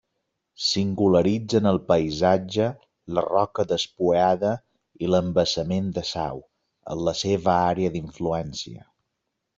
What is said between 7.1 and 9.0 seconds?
la seva àrea d'influència.